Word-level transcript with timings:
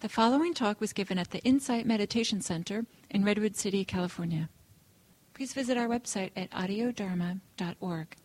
The 0.00 0.08
following 0.08 0.54
talk 0.54 0.80
was 0.80 0.94
given 0.94 1.18
at 1.18 1.30
the 1.30 1.40
Insight 1.40 1.84
Meditation 1.84 2.40
Center 2.40 2.86
in 3.10 3.22
Redwood 3.22 3.54
City, 3.54 3.84
California. 3.84 4.48
Please 5.34 5.52
visit 5.52 5.76
our 5.76 5.88
website 5.88 6.30
at 6.34 6.50
audiodharma.org. 6.52 8.16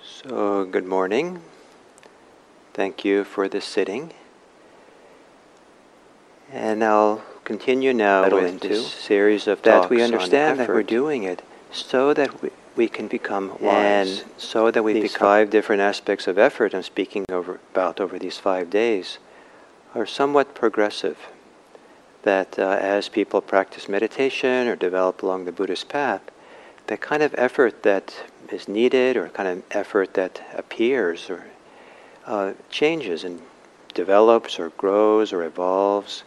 So, 0.00 0.64
good 0.64 0.86
morning. 0.86 1.40
Thank 2.72 3.04
you 3.04 3.24
for 3.24 3.48
this 3.48 3.64
sitting. 3.64 4.12
And 6.52 6.84
I'll 6.84 7.24
continue 7.42 7.92
now 7.92 8.30
with 8.30 8.60
this 8.60 8.92
series 8.92 9.48
of 9.48 9.62
that 9.62 9.90
we 9.90 10.02
understand 10.02 10.60
that 10.60 10.68
we're 10.68 10.84
doing 10.84 11.24
it 11.24 11.42
so 11.72 12.14
that 12.14 12.40
we, 12.40 12.50
we 12.76 12.88
can 12.88 13.08
become 13.08 13.58
wise. 13.60 14.20
And 14.20 14.30
so 14.36 14.70
that 14.70 14.84
we 14.84 14.92
these 14.92 15.14
become 15.14 15.26
five 15.26 15.50
different 15.50 15.82
aspects 15.82 16.28
of 16.28 16.38
effort 16.38 16.74
I'm 16.76 16.84
speaking 16.84 17.24
over, 17.28 17.58
about 17.72 17.98
over 17.98 18.20
these 18.20 18.38
five 18.38 18.70
days 18.70 19.18
are 19.98 20.06
somewhat 20.06 20.54
progressive. 20.54 21.18
That 22.22 22.58
uh, 22.58 22.78
as 22.80 23.08
people 23.08 23.40
practice 23.40 23.88
meditation 23.88 24.68
or 24.68 24.76
develop 24.76 25.22
along 25.22 25.44
the 25.44 25.52
Buddhist 25.52 25.88
path, 25.88 26.22
the 26.86 26.96
kind 26.96 27.22
of 27.22 27.34
effort 27.38 27.82
that 27.82 28.14
is 28.50 28.68
needed 28.68 29.16
or 29.16 29.28
kind 29.28 29.48
of 29.48 29.62
effort 29.70 30.14
that 30.14 30.42
appears 30.56 31.30
or 31.30 31.44
uh, 32.26 32.52
changes 32.70 33.24
and 33.24 33.40
develops 33.94 34.58
or 34.58 34.70
grows 34.70 35.32
or 35.32 35.44
evolves, 35.44 36.24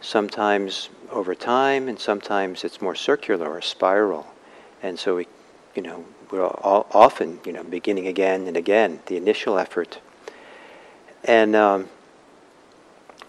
sometimes 0.00 0.88
over 1.10 1.34
time, 1.34 1.88
and 1.88 1.98
sometimes 1.98 2.64
it's 2.64 2.80
more 2.80 2.94
circular 2.94 3.48
or 3.48 3.60
spiral. 3.60 4.26
And 4.82 4.98
so 4.98 5.16
we, 5.16 5.26
you 5.74 5.82
know, 5.82 6.04
we're 6.30 6.46
all, 6.46 6.86
often, 6.92 7.40
you 7.44 7.52
know, 7.52 7.64
beginning 7.64 8.06
again 8.06 8.46
and 8.46 8.56
again, 8.56 9.00
the 9.06 9.16
initial 9.16 9.58
effort. 9.58 9.98
And 11.24 11.56
um, 11.56 11.88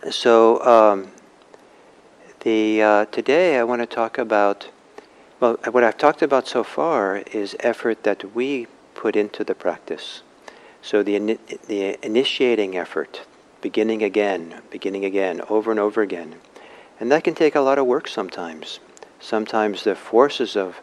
so 0.10 0.64
um, 0.64 1.12
the 2.42 2.82
uh, 2.82 3.06
today 3.06 3.60
I 3.60 3.64
want 3.64 3.82
to 3.82 3.86
talk 3.86 4.18
about 4.18 4.70
well 5.40 5.58
what 5.72 5.84
I've 5.84 5.98
talked 5.98 6.22
about 6.22 6.48
so 6.48 6.64
far 6.64 7.18
is 7.34 7.56
effort 7.60 8.04
that 8.04 8.34
we 8.34 8.68
put 8.96 9.16
into 9.16 9.44
the 9.44 9.56
practice. 9.56 10.22
So 10.82 11.04
the 11.04 11.38
the 11.68 11.98
initiating 12.06 12.78
effort, 12.78 13.26
beginning 13.62 14.02
again, 14.02 14.62
beginning 14.72 15.04
again, 15.04 15.42
over 15.50 15.70
and 15.70 15.80
over 15.80 16.02
again, 16.02 16.36
and 17.00 17.12
that 17.12 17.26
can 17.26 17.36
take 17.36 17.56
a 17.56 17.62
lot 17.62 17.78
of 17.78 17.86
work 17.86 18.08
sometimes. 18.08 18.80
Sometimes 19.20 19.84
the 19.84 19.96
forces 19.96 20.56
of 20.56 20.82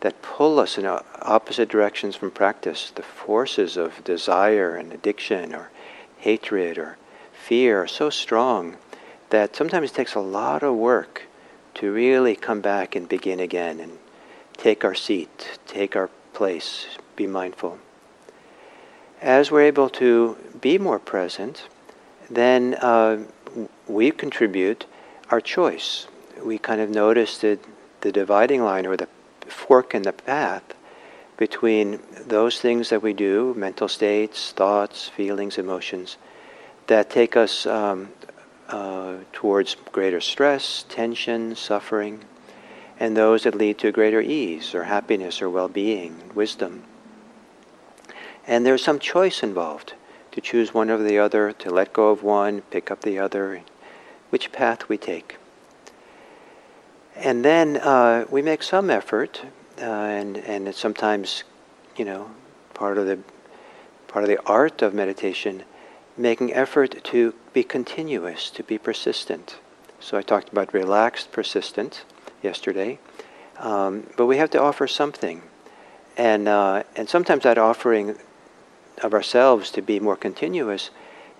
that 0.00 0.20
pull 0.22 0.58
us 0.58 0.76
in 0.76 0.86
opposite 0.86 1.68
directions 1.68 2.16
from 2.16 2.32
practice, 2.32 2.90
the 2.90 3.02
forces 3.02 3.76
of 3.76 4.02
desire 4.02 4.76
and 4.76 4.92
addiction 4.92 5.54
or 5.54 5.70
hatred 6.18 6.78
or 6.78 6.98
fear 7.46 7.80
are 7.80 7.86
so 7.86 8.10
strong 8.10 8.76
that 9.30 9.54
sometimes 9.54 9.90
it 9.90 9.94
takes 9.94 10.16
a 10.16 10.20
lot 10.20 10.64
of 10.64 10.74
work 10.74 11.22
to 11.74 11.92
really 11.92 12.34
come 12.34 12.60
back 12.60 12.96
and 12.96 13.08
begin 13.08 13.38
again 13.38 13.78
and 13.78 13.92
take 14.56 14.84
our 14.84 14.96
seat, 14.96 15.56
take 15.64 15.94
our 15.94 16.10
place, 16.32 16.86
be 17.14 17.24
mindful. 17.24 17.78
As 19.22 19.52
we're 19.52 19.62
able 19.62 19.88
to 19.90 20.36
be 20.60 20.76
more 20.76 20.98
present, 20.98 21.68
then 22.28 22.74
uh, 22.80 23.22
we 23.86 24.10
contribute 24.10 24.84
our 25.30 25.40
choice. 25.40 26.08
We 26.42 26.58
kind 26.58 26.80
of 26.80 26.90
notice 26.90 27.38
the, 27.38 27.60
the 28.00 28.10
dividing 28.10 28.64
line 28.64 28.86
or 28.86 28.96
the 28.96 29.08
fork 29.46 29.94
in 29.94 30.02
the 30.02 30.12
path 30.12 30.64
between 31.36 32.00
those 32.26 32.58
things 32.58 32.90
that 32.90 33.02
we 33.02 33.12
do, 33.12 33.54
mental 33.56 33.86
states, 33.86 34.50
thoughts, 34.50 35.08
feelings, 35.08 35.58
emotions, 35.58 36.16
that 36.86 37.10
take 37.10 37.36
us 37.36 37.66
um, 37.66 38.10
uh, 38.68 39.16
towards 39.32 39.76
greater 39.92 40.20
stress, 40.20 40.84
tension, 40.88 41.54
suffering, 41.54 42.20
and 42.98 43.16
those 43.16 43.44
that 43.44 43.54
lead 43.54 43.78
to 43.78 43.92
greater 43.92 44.20
ease 44.20 44.74
or 44.74 44.84
happiness 44.84 45.42
or 45.42 45.50
well 45.50 45.68
being, 45.68 46.30
wisdom. 46.34 46.84
And 48.46 48.64
there's 48.64 48.82
some 48.82 48.98
choice 48.98 49.42
involved 49.42 49.94
to 50.32 50.40
choose 50.40 50.72
one 50.72 50.90
over 50.90 51.02
the 51.02 51.18
other, 51.18 51.52
to 51.52 51.70
let 51.70 51.92
go 51.92 52.10
of 52.10 52.22
one, 52.22 52.60
pick 52.62 52.90
up 52.90 53.02
the 53.02 53.18
other, 53.18 53.62
which 54.30 54.52
path 54.52 54.88
we 54.88 54.96
take. 54.96 55.36
And 57.14 57.44
then 57.44 57.78
uh, 57.78 58.26
we 58.30 58.42
make 58.42 58.62
some 58.62 58.90
effort, 58.90 59.42
uh, 59.80 59.84
and, 59.84 60.36
and 60.36 60.68
it's 60.68 60.78
sometimes, 60.78 61.44
you 61.96 62.04
know, 62.04 62.30
part 62.74 62.98
of 62.98 63.06
the 63.06 63.18
part 64.08 64.22
of 64.22 64.28
the 64.28 64.40
art 64.46 64.82
of 64.82 64.94
meditation 64.94 65.64
making 66.16 66.52
effort 66.52 67.02
to 67.04 67.34
be 67.52 67.62
continuous, 67.62 68.50
to 68.50 68.62
be 68.62 68.78
persistent. 68.78 69.56
So 70.00 70.16
I 70.16 70.22
talked 70.22 70.50
about 70.50 70.72
relaxed, 70.72 71.32
persistent 71.32 72.04
yesterday. 72.42 72.98
Um, 73.58 74.06
but 74.16 74.26
we 74.26 74.36
have 74.36 74.50
to 74.50 74.60
offer 74.60 74.86
something. 74.86 75.42
And, 76.16 76.48
uh, 76.48 76.84
and 76.94 77.08
sometimes 77.08 77.42
that 77.44 77.58
offering 77.58 78.16
of 79.02 79.12
ourselves 79.12 79.70
to 79.72 79.82
be 79.82 80.00
more 80.00 80.16
continuous 80.16 80.90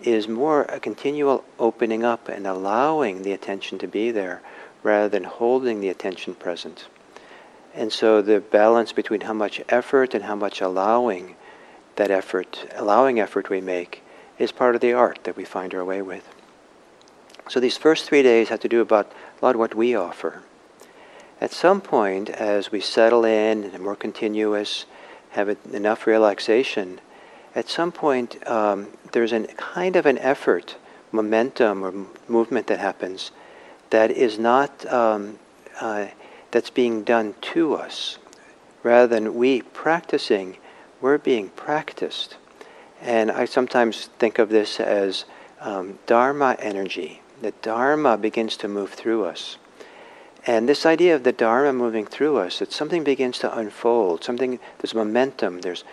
is 0.03 0.28
more 0.28 0.62
a 0.64 0.78
continual 0.78 1.44
opening 1.58 2.04
up 2.04 2.28
and 2.28 2.47
allowing 2.47 3.22
the 3.22 3.32
attention 3.32 3.78
to 3.78 3.88
be 3.88 4.10
there 4.10 4.43
rather 4.82 5.08
than 5.08 5.25
holding 5.25 5.81
the 5.81 5.88
attention 5.88 6.34
present. 6.34 6.87
And 7.75 7.93
so 7.93 8.22
the 8.22 8.41
balance 8.41 8.93
between 8.93 9.22
how 9.22 9.32
much 9.32 9.62
effort 9.69 10.14
and 10.14 10.25
how 10.25 10.34
much 10.34 10.60
allowing 10.60 11.37
that 11.97 12.10
effort, 12.10 12.66
allowing 12.75 13.19
effort 13.20 13.48
we 13.48 13.60
make, 13.60 14.03
is 14.38 14.52
part 14.52 14.74
of 14.74 14.80
the 14.80 14.92
art 14.92 15.20
that 15.24 15.36
we 15.36 15.44
find 15.44 15.74
our 15.74 15.84
way 15.84 16.02
with. 16.02 16.28
So 17.48 17.60
these 17.60 17.76
first 17.76 18.04
three 18.04 18.22
days 18.22 18.48
have 18.48 18.60
to 18.60 18.69
do 18.69 18.80
about 18.80 19.12
a 19.41 19.44
lot 19.44 19.54
of 19.54 19.58
what 19.58 19.74
we 19.74 19.94
offer. 19.94 20.42
At 21.41 21.52
some 21.52 21.80
point, 21.80 22.30
as 22.30 22.72
we 22.72 22.80
settle 22.80 23.25
in 23.25 23.64
and 23.64 23.82
more 23.82 23.96
continuous, 23.96 24.86
have 25.30 25.56
enough 25.72 26.06
relaxation, 26.06 27.00
at 27.54 27.69
some 27.69 27.92
point 27.92 28.46
um, 28.48 28.88
there's 29.12 29.32
a 29.32 29.46
kind 29.46 29.96
of 29.96 30.06
an 30.06 30.19
effort, 30.19 30.76
momentum 31.12 31.84
or 31.84 31.92
movement 32.28 32.66
that 32.66 32.78
happens 32.78 33.30
that 33.91 34.10
is 34.10 34.38
not 34.38 34.84
um, 34.92 35.38
uh, 35.80 36.06
that's 36.50 36.70
being 36.70 37.04
done 37.04 37.34
to 37.41 37.75
us, 37.75 38.19
rather 38.82 39.06
than 39.06 39.34
we 39.34 39.62
practicing, 39.62 40.56
we're 41.00 41.19
being 41.19 41.48
practiced. 41.50 42.36
And 43.06 43.31
I 43.31 43.44
sometimes 43.44 44.06
think 44.19 44.41
of 44.41 44.49
this 44.49 44.81
as 44.81 45.27
um, 45.61 46.00
Dharma 46.06 46.56
energy. 46.59 47.22
The 47.41 47.53
Dharma 47.62 48.17
begins 48.17 48.56
to 48.56 48.69
move 48.69 48.91
through 48.91 49.25
us. 49.27 49.59
And 50.44 50.69
this 50.69 50.84
idea 50.84 51.15
of 51.15 51.22
the 51.22 51.31
Dharma 51.31 51.72
moving 51.72 52.05
through 52.05 52.39
us, 52.39 52.59
that 52.59 52.72
something 52.72 53.05
begins 53.05 53.39
to 53.39 53.56
unfold, 53.56 54.25
something, 54.25 54.59
there's 54.78 54.93
momentum, 54.93 55.61
there's 55.61 55.84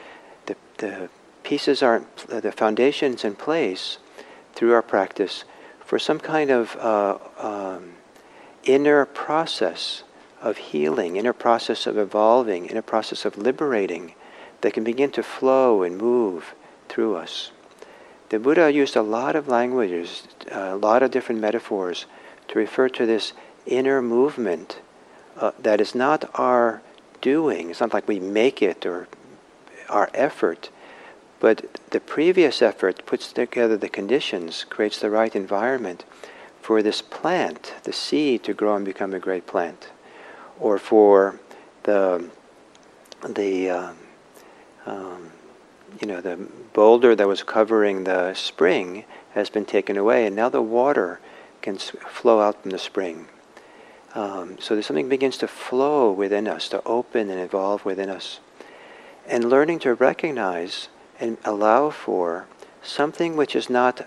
the, 0.48 0.56
the 0.80 1.10
pieces 1.44 1.84
aren't, 1.84 2.18
the 2.28 2.52
foundation's 2.52 3.24
in 3.24 3.36
place 3.36 4.00
through 4.56 4.74
our 4.74 4.82
practice 4.82 5.44
for 5.86 6.00
some 6.00 6.20
kind 6.20 6.50
of 6.50 6.76
uh, 6.78 7.20
um, 7.38 7.94
inner 8.64 9.06
process 9.06 10.04
of 10.42 10.58
healing, 10.58 11.18
inner 11.18 11.34
process 11.34 11.86
of 11.86 11.96
evolving, 11.96 12.66
inner 12.66 12.82
process 12.82 13.24
of 13.24 13.38
liberating 13.38 14.16
that 14.62 14.74
can 14.74 14.84
begin 14.84 15.12
to 15.12 15.22
flow 15.22 15.84
and 15.84 15.96
move 15.96 16.56
through 16.94 17.16
us. 17.16 17.52
The 18.30 18.38
Buddha 18.38 18.72
used 18.72 18.96
a 18.96 19.02
lot 19.02 19.36
of 19.36 19.48
languages, 19.48 20.28
a 20.52 20.76
lot 20.76 21.02
of 21.02 21.10
different 21.10 21.42
metaphors 21.42 22.06
to 22.50 22.60
refer 22.60 22.88
to 22.90 23.06
this 23.06 23.34
inner 23.66 24.02
movement 24.02 24.80
uh, 25.38 25.52
that 25.60 25.82
is 25.82 25.96
not 25.96 26.30
our 26.36 26.82
doing. 27.22 27.72
It's 27.72 27.80
not 27.80 27.94
like 27.94 28.08
we 28.08 28.20
make 28.20 28.62
it 28.62 28.86
or 28.86 29.08
our 29.90 30.12
effort, 30.14 30.70
but 31.40 31.66
the 31.90 32.00
previous 32.00 32.62
effort 32.62 33.06
puts 33.08 33.34
together 33.34 33.76
the 33.76 33.90
conditions, 33.90 34.64
creates 34.70 35.00
the 35.00 35.10
right 35.10 35.36
environment 35.36 36.06
for 36.62 36.84
this 36.84 37.02
plant, 37.02 37.74
the 37.84 37.94
seed, 37.94 38.44
to 38.44 38.54
grow 38.54 38.76
and 38.76 38.86
become 38.86 39.14
a 39.14 39.20
great 39.20 39.48
plant, 39.48 39.90
or 40.60 40.78
for 40.78 41.40
the 41.84 42.30
the 43.28 43.70
um, 43.70 43.98
um, 44.86 45.32
you 46.02 46.08
know, 46.08 46.22
the 46.22 46.38
boulder 46.74 47.16
that 47.16 47.28
was 47.28 47.44
covering 47.44 48.04
the 48.04 48.34
spring 48.34 49.06
has 49.34 49.50
been 49.50 49.66
taken 49.66 49.98
away, 49.98 50.26
and 50.26 50.36
now 50.36 50.50
the 50.50 50.62
water 50.62 51.20
can 51.62 51.78
flow 51.78 52.42
out 52.42 52.62
from 52.62 52.72
the 52.72 52.80
spring. 52.80 53.28
Um, 54.16 54.58
so 54.60 54.76
there's 54.76 54.86
something 54.86 55.10
begins 55.10 55.38
to 55.38 55.48
flow 55.48 56.12
within 56.12 56.48
us, 56.48 56.70
to 56.70 56.84
open 56.84 57.30
and 57.30 57.40
evolve 57.40 57.84
within 57.86 58.10
us. 58.10 58.40
And 59.28 59.50
learning 59.50 59.80
to 59.80 59.94
recognize 59.94 60.90
and 61.20 61.38
allow 61.44 61.90
for 61.90 62.48
something 62.82 63.36
which 63.36 63.56
is 63.56 63.70
not 63.70 64.06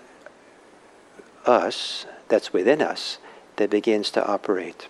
us, 1.45 2.05
that's 2.27 2.53
within 2.53 2.81
us, 2.81 3.17
that 3.57 3.69
begins 3.69 4.11
to 4.11 4.25
operate. 4.25 4.87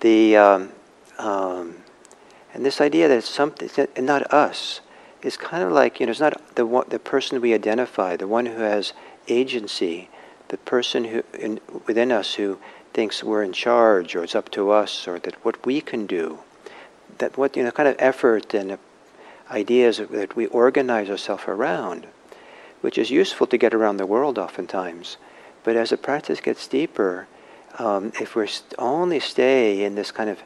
The, 0.00 0.36
um, 0.36 0.72
um, 1.18 1.76
and 2.54 2.64
this 2.64 2.80
idea 2.80 3.08
that 3.08 3.18
it's 3.18 3.28
something, 3.28 3.68
not 3.98 4.32
us, 4.32 4.80
is 5.22 5.36
kind 5.36 5.62
of 5.62 5.72
like, 5.72 6.00
you 6.00 6.06
know, 6.06 6.10
it's 6.10 6.20
not 6.20 6.54
the, 6.56 6.66
one, 6.66 6.86
the 6.88 6.98
person 6.98 7.40
we 7.40 7.54
identify, 7.54 8.16
the 8.16 8.26
one 8.26 8.46
who 8.46 8.60
has 8.60 8.92
agency, 9.28 10.08
the 10.48 10.58
person 10.58 11.04
who 11.04 11.22
in, 11.32 11.60
within 11.86 12.12
us 12.12 12.34
who 12.34 12.58
thinks 12.92 13.22
we're 13.22 13.42
in 13.42 13.52
charge 13.52 14.14
or 14.14 14.22
it's 14.22 14.34
up 14.34 14.50
to 14.50 14.70
us 14.70 15.08
or 15.08 15.18
that 15.20 15.34
what 15.44 15.64
we 15.64 15.80
can 15.80 16.06
do, 16.06 16.40
that 17.18 17.38
what 17.38 17.56
you 17.56 17.62
know 17.62 17.70
kind 17.70 17.88
of 17.88 17.96
effort 17.98 18.52
and 18.52 18.78
ideas 19.50 19.98
that 19.98 20.36
we 20.36 20.46
organize 20.46 21.08
ourselves 21.08 21.44
around, 21.46 22.06
which 22.80 22.98
is 22.98 23.10
useful 23.10 23.46
to 23.46 23.56
get 23.56 23.74
around 23.74 23.96
the 23.96 24.06
world 24.06 24.38
oftentimes. 24.38 25.16
But 25.64 25.76
as 25.76 25.90
the 25.90 25.96
practice 25.96 26.40
gets 26.40 26.66
deeper, 26.66 27.28
um, 27.78 28.12
if 28.20 28.34
we 28.34 28.46
st- 28.46 28.74
only 28.78 29.20
stay 29.20 29.84
in 29.84 29.94
this 29.94 30.10
kind 30.10 30.28
of 30.28 30.42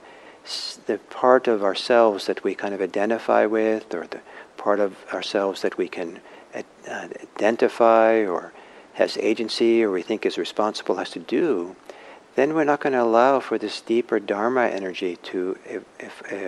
the 0.86 0.98
part 1.10 1.48
of 1.48 1.64
ourselves 1.64 2.26
that 2.26 2.44
we 2.44 2.54
kind 2.54 2.72
of 2.74 2.80
identify 2.80 3.46
with, 3.46 3.92
or 3.92 4.06
the 4.06 4.20
part 4.66 4.80
of 4.80 4.96
ourselves 5.14 5.62
that 5.62 5.78
we 5.78 5.86
can 5.86 6.20
uh, 6.52 7.06
identify 7.38 8.26
or 8.26 8.52
has 8.94 9.16
agency 9.18 9.84
or 9.84 9.92
we 9.92 10.02
think 10.02 10.26
is 10.26 10.36
responsible, 10.36 10.96
has 10.96 11.10
to 11.10 11.20
do, 11.20 11.76
then 12.34 12.52
we're 12.52 12.64
not 12.64 12.80
going 12.80 12.92
to 12.92 13.00
allow 13.00 13.38
for 13.38 13.58
this 13.58 13.80
deeper 13.80 14.18
Dharma 14.18 14.66
energy 14.66 15.14
to 15.30 15.56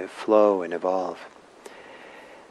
flow 0.08 0.62
and 0.62 0.74
evolve. 0.74 1.20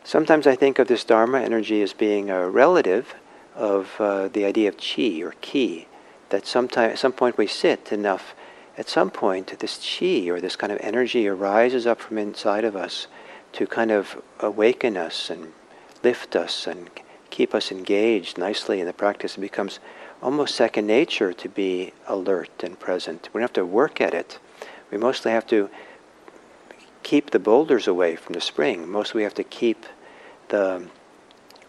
Sometimes 0.06 0.48
I 0.48 0.56
think 0.56 0.80
of 0.80 0.88
this 0.88 1.04
Dharma 1.04 1.42
energy 1.42 1.82
as 1.82 1.92
being 1.92 2.30
a 2.30 2.50
relative 2.50 3.14
of 3.54 4.00
uh, 4.00 4.30
the 4.30 4.46
idea 4.46 4.70
of 4.70 4.78
chi 4.78 5.20
or 5.22 5.34
ki, 5.42 5.86
that 6.30 6.48
sometime, 6.48 6.92
at 6.92 6.98
some 6.98 7.12
point 7.12 7.38
we 7.38 7.46
sit 7.46 7.92
enough, 7.92 8.34
at 8.78 8.88
some 8.88 9.10
point 9.10 9.60
this 9.60 9.76
chi 9.84 10.30
or 10.30 10.40
this 10.40 10.56
kind 10.56 10.72
of 10.72 10.80
energy 10.80 11.28
arises 11.28 11.86
up 11.86 12.00
from 12.00 12.18
inside 12.18 12.64
of 12.64 12.78
us 12.78 13.08
to 13.54 13.68
kind 13.68 13.92
of 13.92 14.22
awaken 14.40 14.98
us 14.98 15.30
and 15.30 15.54
lift 16.04 16.36
us 16.36 16.68
and 16.68 16.90
keep 17.30 17.54
us 17.54 17.72
engaged 17.72 18.38
nicely 18.38 18.80
in 18.80 18.88
the 18.88 18.94
practice. 18.94 19.38
It 19.38 19.42
becomes 19.42 19.80
almost 20.22 20.56
second 20.56 20.88
nature 20.88 21.34
to 21.34 21.50
be 21.50 21.94
alert 22.08 22.64
and 22.64 22.80
present. 22.80 23.30
We 23.34 23.40
don't 23.40 23.44
have 23.44 23.54
to 23.54 23.66
work 23.66 24.02
at 24.02 24.14
it. 24.14 24.40
We 24.92 24.98
mostly 24.98 25.32
have 25.32 25.48
to 25.48 25.70
keep 27.04 27.32
the 27.32 27.40
boulders 27.40 27.88
away 27.88 28.16
from 28.16 28.34
the 28.34 28.42
spring. 28.42 28.88
Mostly 28.88 29.20
we 29.20 29.24
have 29.24 29.36
to 29.36 29.44
keep 29.44 29.86
the 30.50 30.88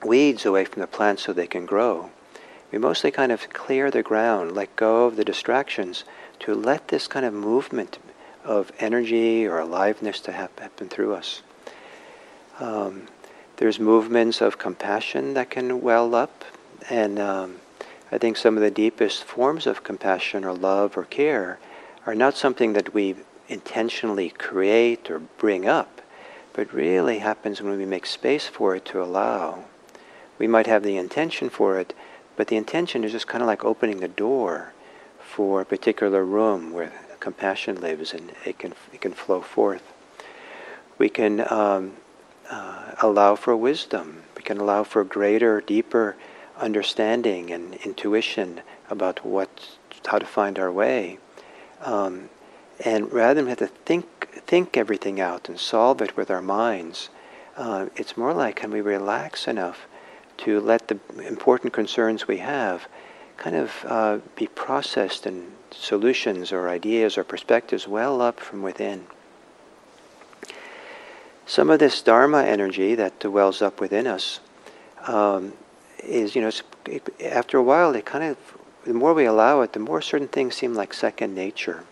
weeds 0.05 0.47
away 0.47 0.65
from 0.65 0.81
the 0.81 0.87
plants 0.87 1.25
so 1.25 1.33
they 1.33 1.47
can 1.47 1.67
grow 1.67 2.11
we 2.71 2.79
mostly 2.79 3.11
kind 3.11 3.33
of 3.33 3.49
clear 3.51 3.91
the 3.91 4.03
ground, 4.03 4.53
let 4.53 4.77
go 4.77 5.07
of 5.07 5.17
the 5.17 5.25
distractions 5.25 6.05
to 6.41 6.55
let 6.55 6.89
this 6.89 7.09
kind 7.09 7.25
of 7.25 7.33
movement 7.33 7.99
of 8.45 8.73
energy 8.79 9.47
or 9.47 9.59
aliveness 9.59 10.21
to 10.21 10.33
happen 10.33 10.89
through 10.89 11.15
us. 11.15 11.43
Um, 12.61 13.07
there's 13.57 13.79
movements 13.79 14.41
of 14.41 14.59
compassion 14.59 15.35
that 15.35 15.51
can 15.51 15.81
well 15.81 16.15
up, 16.15 16.45
and 16.91 17.19
um, 17.19 17.57
I 18.11 18.19
think 18.19 18.37
some 18.37 18.57
of 18.57 18.63
the 18.63 18.71
deepest 18.71 19.25
forms 19.25 19.67
of 19.67 19.85
compassion 19.85 20.45
or 20.45 20.53
love 20.53 20.97
or 20.97 21.05
care 21.05 21.59
are 22.07 22.15
not 22.15 22.37
something 22.37 22.73
that 22.73 22.95
we 22.95 23.17
intentionally 23.49 24.31
create 24.31 25.11
or 25.11 25.19
bring 25.19 25.67
up, 25.67 26.01
but 26.53 26.73
really 26.73 27.19
happens 27.19 27.63
when 27.63 27.77
we 27.77 27.87
make 27.87 28.07
space 28.07 28.47
for 28.47 28.75
it 28.75 28.85
to 28.87 29.03
allow. 29.03 29.65
We 30.39 30.47
might 30.47 30.67
have 30.67 30.83
the 30.83 30.97
intention 30.97 31.51
for 31.51 31.79
it, 31.79 31.95
but 32.37 32.49
the 32.49 32.57
intention 32.57 33.05
is 33.05 33.13
just 33.13 33.27
kind 33.27 33.43
of 33.43 33.49
like 33.49 33.65
opening 33.65 34.01
the 34.01 34.09
door 34.09 34.73
for 35.21 35.61
a 35.61 35.67
particular 35.67 36.25
room 36.25 36.73
where 36.73 36.93
compassion 37.21 37.81
lives 37.81 38.13
and 38.13 38.33
it 38.45 38.59
can, 38.59 38.75
it 38.93 39.01
can 39.01 39.13
flow 39.13 39.41
forth. 39.41 39.93
We 40.97 41.09
can 41.09 41.45
um, 41.53 41.93
uh, 42.51 42.93
allow 43.03 43.35
for 43.35 43.57
wisdom. 43.57 44.23
We 44.37 44.43
can 44.43 44.59
allow 44.59 44.85
for 44.85 45.05
greater, 45.05 45.61
deeper 45.61 46.17
understanding 46.57 47.51
and 47.51 47.75
intuition 47.77 48.63
about 48.91 49.25
what, 49.25 49.79
how 50.07 50.19
to 50.19 50.27
find 50.27 50.59
our 50.59 50.73
way. 50.73 51.19
Um, 51.83 52.31
and 52.85 53.13
rather 53.13 53.35
than 53.35 53.49
have 53.49 53.59
to 53.59 53.67
think, 53.67 54.29
think 54.47 54.77
everything 54.77 55.21
out 55.21 55.49
and 55.49 55.59
solve 55.59 56.01
it 56.01 56.17
with 56.17 56.31
our 56.31 56.43
minds, 56.43 57.11
uh, 57.57 57.87
it's 57.97 58.17
more 58.17 58.33
like 58.33 58.57
can 58.57 58.71
we 58.71 58.81
relax 58.81 59.49
enough 59.49 59.87
to 60.39 60.61
let 60.61 60.89
the 60.89 60.99
important 61.27 61.73
concerns 61.73 62.29
we 62.29 62.39
have 62.39 62.89
kind 63.37 63.57
of 63.57 63.85
uh, 63.87 64.19
be 64.37 64.47
processed 64.47 65.27
and 65.27 65.53
solutions 65.71 66.53
or 66.53 66.69
ideas 66.69 67.19
or 67.19 67.25
perspectives 67.25 67.87
well 67.87 68.21
up 68.21 68.41
from 68.41 68.63
within. 68.63 69.07
Some 71.49 71.71
of 71.71 71.79
this 71.79 72.03
Dharma 72.03 72.45
energy 72.45 72.95
that 72.95 73.25
wells 73.25 73.63
up 73.63 73.81
within 73.81 74.07
us 74.07 74.41
um, 75.07 75.55
is, 76.05 76.37
you 76.37 76.43
know, 76.43 76.51
after 77.25 77.57
a 77.57 77.63
while, 77.63 77.95
it 77.95 78.05
kind 78.05 78.23
of, 78.23 78.37
the 78.85 78.93
more 78.93 79.15
we 79.15 79.25
allow 79.25 79.63
it, 79.63 79.73
the 79.73 79.81
more 79.81 80.03
certain 80.03 80.29
things 80.29 80.57
seem 80.57 80.75
like 80.75 80.93
second 80.93 81.35
nature. 81.35 81.85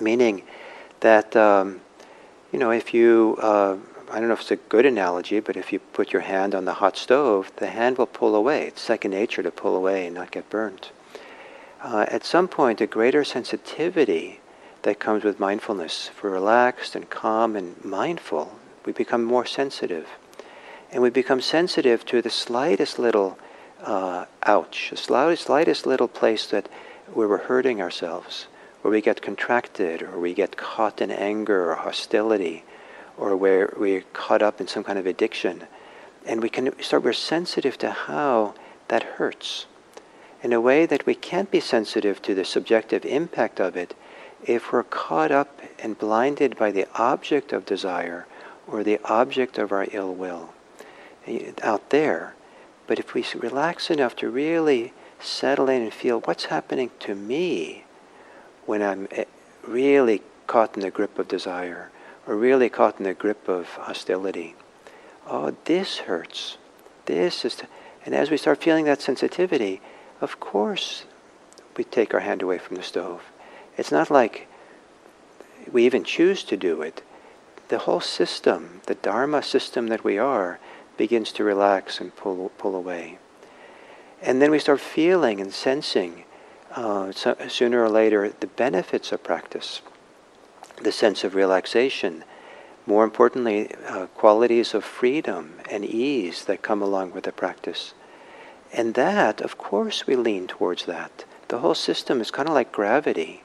Meaning 0.00 0.44
that, 1.00 1.36
um, 1.36 1.82
you 2.50 2.58
know, 2.58 2.70
if 2.70 2.94
you 2.94 3.36
uh, 3.38 3.76
I 4.10 4.18
don't 4.18 4.28
know 4.28 4.34
if 4.34 4.40
it's 4.40 4.50
a 4.50 4.56
good 4.56 4.84
analogy, 4.84 5.40
but 5.40 5.56
if 5.56 5.72
you 5.72 5.78
put 5.78 6.12
your 6.12 6.22
hand 6.22 6.54
on 6.54 6.66
the 6.66 6.74
hot 6.74 6.98
stove, 6.98 7.50
the 7.56 7.68
hand 7.68 7.96
will 7.96 8.06
pull 8.06 8.34
away. 8.34 8.66
It's 8.66 8.82
second 8.82 9.12
nature 9.12 9.42
to 9.42 9.50
pull 9.50 9.76
away 9.76 10.06
and 10.06 10.14
not 10.14 10.30
get 10.30 10.50
burnt. 10.50 10.90
Uh, 11.82 12.04
at 12.08 12.24
some 12.24 12.46
point, 12.48 12.80
a 12.80 12.86
greater 12.86 13.24
sensitivity 13.24 14.40
that 14.82 14.98
comes 14.98 15.24
with 15.24 15.40
mindfulness, 15.40 16.08
for 16.08 16.30
relaxed 16.30 16.94
and 16.94 17.08
calm 17.08 17.56
and 17.56 17.82
mindful, 17.84 18.58
we 18.84 18.92
become 18.92 19.22
more 19.22 19.46
sensitive. 19.46 20.08
And 20.90 21.02
we 21.02 21.10
become 21.10 21.40
sensitive 21.40 22.04
to 22.06 22.20
the 22.20 22.30
slightest 22.30 22.98
little 22.98 23.38
uh, 23.82 24.26
ouch, 24.44 24.90
the 24.90 24.96
slightest, 24.96 25.44
slightest 25.44 25.86
little 25.86 26.08
place 26.08 26.46
that 26.46 26.68
where 27.12 27.28
we're 27.28 27.38
hurting 27.38 27.80
ourselves, 27.80 28.46
where 28.82 28.92
we 28.92 29.00
get 29.00 29.22
contracted 29.22 30.02
or 30.02 30.18
we 30.18 30.34
get 30.34 30.56
caught 30.56 31.00
in 31.00 31.10
anger 31.10 31.70
or 31.70 31.76
hostility 31.76 32.64
or 33.16 33.36
where 33.36 33.72
we're 33.76 34.02
caught 34.12 34.42
up 34.42 34.60
in 34.60 34.66
some 34.66 34.84
kind 34.84 34.98
of 34.98 35.06
addiction. 35.06 35.64
And 36.26 36.42
we 36.42 36.48
can 36.48 36.80
start, 36.82 37.02
we're 37.02 37.12
sensitive 37.12 37.78
to 37.78 37.90
how 37.90 38.54
that 38.88 39.02
hurts 39.02 39.66
in 40.42 40.52
a 40.52 40.60
way 40.60 40.86
that 40.86 41.06
we 41.06 41.14
can't 41.14 41.50
be 41.50 41.60
sensitive 41.60 42.20
to 42.22 42.34
the 42.34 42.44
subjective 42.44 43.04
impact 43.04 43.60
of 43.60 43.76
it 43.76 43.94
if 44.44 44.72
we're 44.72 44.82
caught 44.82 45.30
up 45.30 45.60
and 45.78 45.98
blinded 45.98 46.56
by 46.56 46.70
the 46.70 46.86
object 46.94 47.52
of 47.52 47.66
desire 47.66 48.26
or 48.66 48.82
the 48.82 48.98
object 49.04 49.58
of 49.58 49.72
our 49.72 49.86
ill 49.92 50.14
will 50.14 50.52
out 51.62 51.90
there. 51.90 52.34
But 52.86 52.98
if 52.98 53.14
we 53.14 53.24
relax 53.34 53.90
enough 53.90 54.16
to 54.16 54.28
really 54.28 54.92
settle 55.20 55.68
in 55.68 55.82
and 55.82 55.92
feel 55.92 56.20
what's 56.20 56.46
happening 56.46 56.90
to 57.00 57.14
me 57.14 57.84
when 58.66 58.82
I'm 58.82 59.08
eh, 59.12 59.24
really 59.66 60.22
caught 60.46 60.74
in 60.76 60.82
the 60.82 60.90
grip 60.90 61.18
of 61.18 61.28
desire, 61.28 61.90
or 62.26 62.36
really 62.36 62.68
caught 62.68 62.98
in 62.98 63.04
the 63.04 63.14
grip 63.14 63.48
of 63.48 63.68
hostility. 63.68 64.54
Oh, 65.26 65.56
this 65.64 65.98
hurts. 65.98 66.58
This 67.06 67.44
is. 67.44 67.56
T-. 67.56 67.66
And 68.04 68.14
as 68.14 68.30
we 68.30 68.36
start 68.36 68.62
feeling 68.62 68.84
that 68.84 69.00
sensitivity, 69.00 69.80
of 70.20 70.40
course, 70.40 71.04
we 71.76 71.84
take 71.84 72.12
our 72.12 72.20
hand 72.20 72.42
away 72.42 72.58
from 72.58 72.76
the 72.76 72.82
stove. 72.82 73.22
It's 73.76 73.92
not 73.92 74.10
like 74.10 74.48
we 75.70 75.84
even 75.86 76.04
choose 76.04 76.44
to 76.44 76.56
do 76.56 76.82
it. 76.82 77.02
The 77.68 77.78
whole 77.78 78.00
system, 78.00 78.80
the 78.86 78.94
Dharma 78.94 79.42
system 79.42 79.86
that 79.88 80.04
we 80.04 80.18
are, 80.18 80.58
begins 80.96 81.32
to 81.32 81.44
relax 81.44 82.00
and 82.00 82.14
pull, 82.14 82.50
pull 82.58 82.74
away. 82.74 83.18
And 84.20 84.40
then 84.40 84.50
we 84.50 84.58
start 84.58 84.80
feeling 84.80 85.40
and 85.40 85.52
sensing 85.52 86.24
uh, 86.74 87.12
so, 87.12 87.36
sooner 87.48 87.82
or 87.82 87.88
later 87.88 88.32
the 88.40 88.46
benefits 88.46 89.12
of 89.12 89.22
practice 89.22 89.82
the 90.82 90.92
sense 90.92 91.24
of 91.24 91.34
relaxation. 91.34 92.24
More 92.86 93.04
importantly, 93.04 93.74
uh, 93.86 94.06
qualities 94.06 94.74
of 94.74 94.84
freedom 94.84 95.60
and 95.70 95.84
ease 95.84 96.44
that 96.46 96.62
come 96.62 96.82
along 96.82 97.12
with 97.12 97.24
the 97.24 97.32
practice. 97.32 97.94
And 98.72 98.94
that, 98.94 99.40
of 99.40 99.58
course, 99.58 100.06
we 100.06 100.16
lean 100.16 100.46
towards 100.46 100.86
that. 100.86 101.24
The 101.48 101.58
whole 101.58 101.74
system 101.74 102.20
is 102.20 102.30
kind 102.30 102.48
of 102.48 102.54
like 102.54 102.72
gravity. 102.72 103.42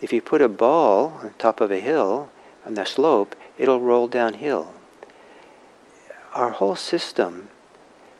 If 0.00 0.12
you 0.12 0.22
put 0.22 0.40
a 0.40 0.48
ball 0.48 1.20
on 1.22 1.34
top 1.38 1.60
of 1.60 1.70
a 1.70 1.80
hill, 1.80 2.30
on 2.64 2.74
the 2.74 2.84
slope, 2.84 3.36
it'll 3.58 3.80
roll 3.80 4.08
downhill. 4.08 4.72
Our 6.34 6.50
whole 6.50 6.76
system 6.76 7.48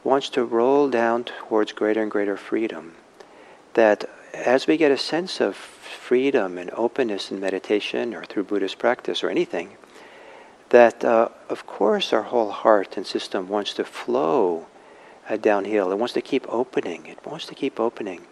wants 0.05 0.29
to 0.31 0.45
roll 0.45 0.89
down 0.89 1.25
towards 1.25 1.73
greater 1.73 2.03
and 2.03 2.11
greater 2.11 2.37
freedom. 2.37 2.97
That 3.75 4.09
as 4.35 4.67
we 4.67 4.77
get 4.77 4.91
a 4.91 4.99
sense 4.99 5.41
of 5.41 5.57
freedom 5.57 6.59
and 6.59 6.71
openness 6.73 7.31
in 7.31 7.41
meditation 7.41 8.15
or 8.15 8.25
through 8.25 8.45
Buddhist 8.45 8.79
practice 8.79 9.23
or 9.23 9.31
anything, 9.31 9.77
that 10.71 11.05
uh, 11.05 11.29
of 11.49 11.67
course 11.67 12.13
our 12.13 12.23
whole 12.23 12.51
heart 12.51 12.97
and 12.97 13.07
system 13.07 13.49
wants 13.49 13.75
to 13.75 13.85
flow 13.85 14.67
uh, 15.29 15.37
downhill. 15.37 15.93
It 15.93 15.99
wants 15.99 16.15
to 16.15 16.23
keep 16.23 16.47
opening. 16.49 17.07
It 17.07 17.25
wants 17.25 17.47
to 17.47 17.55
keep 17.55 17.81
opening. 17.81 18.23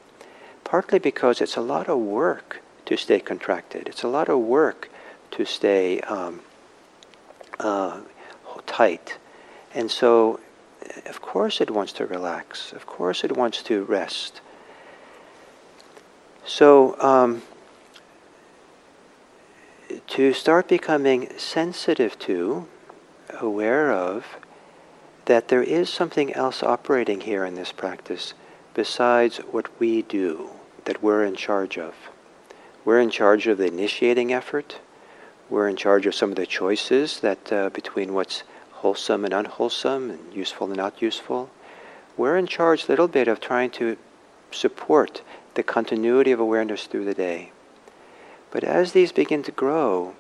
Partly 0.65 0.99
because 0.99 1.41
it's 1.41 1.57
a 1.57 1.63
lot 1.63 1.89
of 1.89 1.99
work 1.99 2.63
to 2.89 2.97
stay 2.97 3.21
contracted. 3.21 3.87
It's 3.87 4.03
a 4.03 4.09
lot 4.09 4.29
of 4.29 4.39
work 4.41 4.91
to 5.31 5.45
stay 5.45 6.01
um, 6.01 6.41
uh, 7.61 8.01
tight. 8.67 9.19
And 9.75 9.91
so 9.91 10.41
of 11.07 11.21
course 11.21 11.61
it 11.61 11.71
wants 11.71 11.93
to 11.95 12.07
relax. 12.07 12.73
Of 12.73 12.87
course 12.87 13.25
it 13.25 13.37
wants 13.37 13.63
to 13.65 13.85
rest. 13.85 14.41
So, 16.47 16.99
um, 17.01 17.43
to 20.09 20.33
start 20.33 20.69
becoming 20.69 21.29
sensitive 21.39 22.19
to, 22.21 22.67
aware 23.41 23.93
of, 23.93 24.25
that 25.27 25.49
there 25.49 25.63
is 25.63 25.91
something 25.91 26.33
else 26.33 26.63
operating 26.63 27.21
here 27.21 27.45
in 27.45 27.55
this 27.55 27.73
practice 27.73 28.33
besides 28.73 29.39
what 29.51 29.69
we 29.79 30.03
do, 30.03 30.51
that 30.85 31.03
we're 31.03 31.25
in 31.25 31.37
charge 31.37 31.77
of. 31.77 31.95
We're 32.89 33.01
in 33.01 33.11
charge 33.11 33.47
of 33.49 33.59
the 33.59 33.67
initiating 33.67 34.33
effort. 34.33 34.79
We're 35.51 35.69
in 35.69 35.77
charge 35.77 36.07
of 36.07 36.15
some 36.15 36.31
of 36.31 36.37
the 36.37 36.47
choices 36.47 37.21
that 37.21 37.53
uh, 37.53 37.69
between 37.69 38.15
what's 38.15 38.45
wholesome 38.81 39.27
and 39.27 39.35
unwholesome, 39.35 40.11
and 40.11 40.33
useful 40.33 40.69
and 40.69 40.77
not 40.79 41.03
useful. 41.03 41.51
We're 42.17 42.39
in 42.39 42.47
charge 42.47 42.85
a 42.85 42.87
little 42.87 43.07
bit 43.07 43.29
of 43.29 43.41
trying 43.41 43.73
to 43.73 43.99
support 44.51 45.21
the 45.53 45.63
continuity 45.63 46.33
of 46.33 46.41
awareness 46.41 46.87
through 46.87 47.05
the 47.05 47.13
day. 47.13 47.53
But 48.51 48.65
as 48.65 48.93
these 48.93 49.13
begin 49.13 49.43
to 49.43 49.53
grow, 49.53 50.15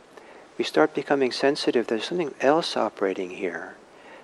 we 0.58 0.64
start 0.66 0.94
becoming 0.94 1.32
sensitive. 1.32 1.86
There's 1.86 2.04
something 2.04 2.34
else 2.42 2.76
operating 2.76 3.30
here, 3.30 3.76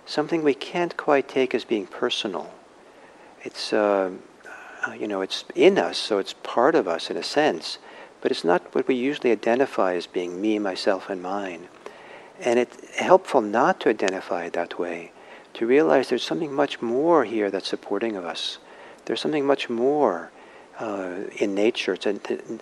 something 0.04 0.42
we 0.42 0.52
can't 0.52 0.98
quite 0.98 1.28
take 1.28 1.54
as 1.54 1.64
being 1.64 1.86
personal. 1.86 2.52
It's, 3.42 3.72
uh, 3.72 4.10
you 4.98 5.08
know, 5.08 5.22
it's 5.22 5.44
in 5.54 5.78
us, 5.78 5.96
so 5.96 6.18
it's 6.18 6.34
part 6.42 6.74
of 6.74 6.86
us 6.86 7.08
in 7.08 7.16
a 7.16 7.22
sense, 7.22 7.78
but 8.24 8.30
it's 8.30 8.42
not 8.42 8.74
what 8.74 8.88
we 8.88 8.94
usually 8.94 9.30
identify 9.30 9.94
as 9.94 10.06
being 10.06 10.40
me, 10.40 10.58
myself, 10.58 11.10
and 11.10 11.22
mine. 11.22 11.68
And 12.40 12.58
it's 12.58 12.96
helpful 12.96 13.42
not 13.42 13.80
to 13.80 13.90
identify 13.90 14.48
that 14.48 14.78
way, 14.78 15.12
to 15.52 15.66
realize 15.66 16.08
there's 16.08 16.22
something 16.22 16.54
much 16.54 16.80
more 16.80 17.26
here 17.26 17.50
that's 17.50 17.68
supporting 17.68 18.16
of 18.16 18.24
us. 18.24 18.56
There's 19.04 19.20
something 19.20 19.44
much 19.44 19.68
more 19.68 20.30
uh, 20.80 21.24
in 21.36 21.54
nature. 21.54 21.98
A, 22.06 22.12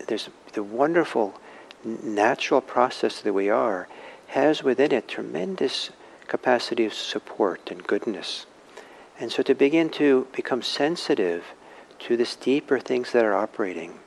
there's 0.09 0.31
the 0.53 0.65
wonderful 0.65 1.41
natural 1.85 2.61
process 2.61 3.21
that 3.21 3.33
we 3.33 3.49
are 3.49 3.87
has 4.27 4.65
within 4.65 4.91
it 4.91 5.07
tremendous 5.07 5.91
capacity 6.27 6.87
of 6.87 6.93
support 6.93 7.71
and 7.71 7.87
goodness. 7.87 8.47
And 9.21 9.31
so 9.31 9.45
to 9.45 9.55
begin 9.55 9.91
to 9.91 10.27
become 10.33 10.63
sensitive 10.63 11.45
to 12.01 12.17
this 12.17 12.35
deeper 12.35 12.81
things 12.81 13.13
that 13.13 13.25
are 13.25 13.37
operating. 13.37 14.01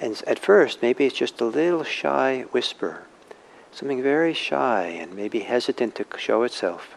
And 0.00 0.22
at 0.26 0.38
first, 0.38 0.82
maybe 0.82 1.06
it's 1.06 1.16
just 1.16 1.40
a 1.40 1.44
little 1.44 1.84
shy 1.84 2.42
whisper 2.52 3.02
something 3.72 4.02
very 4.02 4.34
shy 4.34 4.84
and 5.00 5.14
maybe 5.14 5.40
hesitant 5.40 5.94
to 5.94 6.06
show 6.18 6.42
itself. 6.42 6.96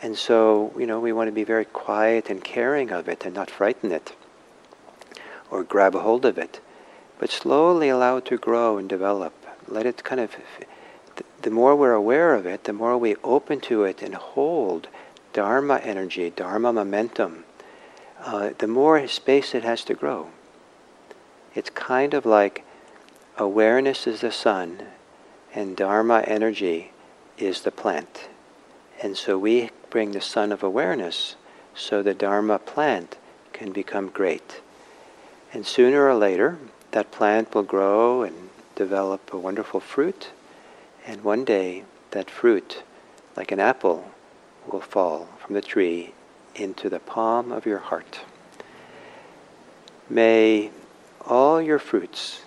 And 0.00 0.18
so, 0.18 0.72
you 0.76 0.86
know, 0.86 0.98
we 0.98 1.12
want 1.12 1.28
to 1.28 1.32
be 1.32 1.44
very 1.44 1.64
quiet 1.64 2.28
and 2.28 2.42
caring 2.42 2.90
of 2.90 3.08
it 3.08 3.24
and 3.24 3.34
not 3.34 3.50
frighten 3.50 3.92
it 3.92 4.16
or 5.50 5.62
grab 5.62 5.94
a 5.94 6.00
hold 6.00 6.24
of 6.24 6.38
it, 6.38 6.60
but 7.18 7.30
slowly 7.30 7.88
allow 7.88 8.16
it 8.16 8.24
to 8.26 8.36
grow 8.36 8.78
and 8.78 8.88
develop. 8.88 9.32
Let 9.68 9.86
it 9.86 10.02
kind 10.02 10.20
of, 10.20 10.34
the 11.42 11.50
more 11.50 11.76
we're 11.76 11.92
aware 11.92 12.34
of 12.34 12.46
it, 12.46 12.64
the 12.64 12.72
more 12.72 12.98
we 12.98 13.14
open 13.22 13.60
to 13.60 13.84
it 13.84 14.02
and 14.02 14.14
hold 14.14 14.88
Dharma 15.32 15.78
energy, 15.78 16.30
Dharma 16.30 16.72
momentum, 16.72 17.44
uh, 18.20 18.50
the 18.58 18.66
more 18.66 19.06
space 19.06 19.54
it 19.54 19.62
has 19.62 19.84
to 19.84 19.94
grow. 19.94 20.28
It's 21.54 21.70
kind 21.70 22.14
of 22.14 22.24
like 22.24 22.64
awareness 23.36 24.06
is 24.06 24.20
the 24.20 24.32
sun 24.32 24.86
and 25.54 25.76
Dharma 25.76 26.20
energy 26.26 26.92
is 27.36 27.62
the 27.62 27.70
plant. 27.70 28.28
And 29.02 29.16
so 29.16 29.38
we 29.38 29.70
bring 29.90 30.12
the 30.12 30.20
sun 30.20 30.52
of 30.52 30.62
awareness 30.62 31.36
so 31.74 32.02
the 32.02 32.14
Dharma 32.14 32.58
plant 32.58 33.16
can 33.52 33.72
become 33.72 34.08
great. 34.08 34.60
And 35.52 35.66
sooner 35.66 36.06
or 36.06 36.14
later, 36.14 36.58
that 36.92 37.10
plant 37.10 37.54
will 37.54 37.62
grow 37.62 38.22
and 38.22 38.50
develop 38.74 39.32
a 39.32 39.38
wonderful 39.38 39.80
fruit. 39.80 40.30
And 41.06 41.22
one 41.22 41.44
day, 41.44 41.84
that 42.12 42.30
fruit, 42.30 42.82
like 43.36 43.52
an 43.52 43.60
apple, 43.60 44.10
will 44.70 44.80
fall 44.80 45.28
from 45.38 45.54
the 45.54 45.62
tree 45.62 46.14
into 46.54 46.88
the 46.88 47.00
palm 47.00 47.50
of 47.52 47.66
your 47.66 47.78
heart. 47.78 48.20
May 50.08 50.70
all 51.26 51.60
your 51.60 51.78
fruits 51.78 52.42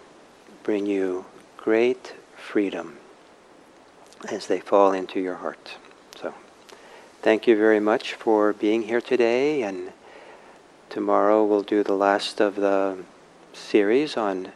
bring 0.63 0.86
you 0.86 1.25
great 1.58 2.13
freedom 2.36 2.98
as 4.29 4.48
they 4.48 4.60
fall 4.60 4.91
into 4.91 5.20
your 5.20 5.36
heart. 5.36 5.77
So, 6.20 6.34
thank 7.22 7.48
you 7.48 7.55
very 7.55 7.79
much 7.79 8.13
for 8.13 8.53
being 8.53 8.84
here 8.84 9.01
today, 9.01 9.62
and 9.62 9.91
tomorrow 10.89 11.44
we'll 11.44 11.62
do 11.62 11.84
the 11.84 11.94
last 11.94 12.39
of 12.39 12.55
the 12.55 12.98
series 13.53 14.17
on 14.17 14.51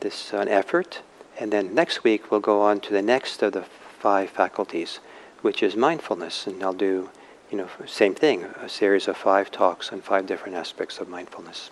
this 0.00 0.32
on 0.32 0.48
effort, 0.48 1.02
and 1.38 1.52
then 1.52 1.74
next 1.74 2.02
week 2.02 2.30
we'll 2.30 2.40
go 2.40 2.62
on 2.62 2.80
to 2.80 2.92
the 2.92 3.02
next 3.02 3.42
of 3.42 3.52
the 3.52 3.62
five 3.62 4.30
faculties, 4.30 5.00
which 5.42 5.62
is 5.62 5.76
mindfulness, 5.76 6.46
and 6.46 6.62
I'll 6.62 6.72
do, 6.72 7.10
you 7.50 7.58
know, 7.58 7.68
same 7.86 8.14
thing, 8.14 8.44
a 8.44 8.68
series 8.68 9.08
of 9.08 9.16
five 9.16 9.50
talks 9.50 9.92
on 9.92 10.00
five 10.00 10.26
different 10.26 10.56
aspects 10.56 10.98
of 10.98 11.08
mindfulness. 11.08 11.70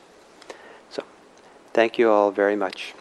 Thank 1.79 1.97
you 1.97 2.11
all 2.11 2.33
very 2.33 2.57
much. 2.57 2.93